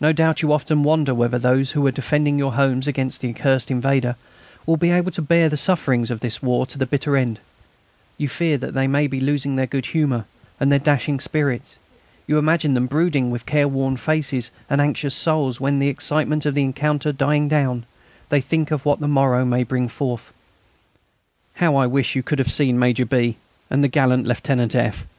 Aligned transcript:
No 0.00 0.14
doubt 0.14 0.40
you 0.40 0.54
often 0.54 0.82
wonder 0.84 1.14
whether 1.14 1.38
those 1.38 1.72
who 1.72 1.86
are 1.86 1.90
defending 1.92 2.38
your 2.38 2.54
homes 2.54 2.86
against 2.86 3.20
the 3.20 3.28
accursed 3.28 3.70
invader 3.70 4.16
will 4.64 4.78
be 4.78 4.90
able 4.90 5.10
to 5.10 5.20
bear 5.20 5.50
the 5.50 5.58
sufferings 5.58 6.10
of 6.10 6.20
this 6.20 6.42
war 6.42 6.64
to 6.64 6.78
the 6.78 6.86
bitter 6.86 7.14
end; 7.14 7.40
you 8.16 8.26
fear 8.26 8.56
that 8.56 8.72
they 8.72 8.86
may 8.88 9.06
be 9.06 9.20
losing 9.20 9.56
their 9.56 9.66
good 9.66 9.84
humour 9.84 10.24
and 10.58 10.72
their 10.72 10.78
dashing 10.78 11.20
spirits; 11.20 11.76
you 12.26 12.38
imagine 12.38 12.72
them 12.72 12.86
brooding 12.86 13.30
with 13.30 13.44
careworn 13.44 13.98
faces 13.98 14.50
and 14.70 14.80
anxious 14.80 15.14
souls 15.14 15.60
when, 15.60 15.78
the 15.78 15.88
excitement 15.88 16.46
of 16.46 16.54
the 16.54 16.62
encounter 16.64 17.12
dying 17.12 17.46
down, 17.46 17.84
they 18.30 18.40
think 18.40 18.70
of 18.70 18.86
what 18.86 18.98
the 19.00 19.06
morrow 19.08 19.44
may 19.44 19.62
bring 19.62 19.88
forth. 19.88 20.32
How 21.56 21.76
I 21.76 21.86
wish 21.86 22.16
you 22.16 22.22
could 22.22 22.38
have 22.38 22.50
seen 22.50 22.78
Major 22.78 23.04
B. 23.04 23.36
and 23.68 23.84
the 23.84 23.88
gallant 23.88 24.26
Lieutenant 24.26 24.74
F. 24.74 25.06